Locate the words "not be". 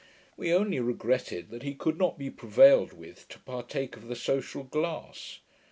1.99-2.31